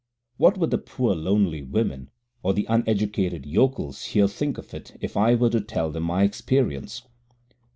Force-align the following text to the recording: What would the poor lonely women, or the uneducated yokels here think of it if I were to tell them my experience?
What 0.37 0.57
would 0.57 0.71
the 0.71 0.79
poor 0.79 1.13
lonely 1.13 1.61
women, 1.61 2.09
or 2.41 2.55
the 2.55 2.65
uneducated 2.67 3.45
yokels 3.45 4.03
here 4.03 4.27
think 4.27 4.57
of 4.57 4.73
it 4.73 4.97
if 4.99 5.15
I 5.15 5.35
were 5.35 5.51
to 5.51 5.61
tell 5.61 5.91
them 5.91 6.05
my 6.05 6.23
experience? 6.23 7.03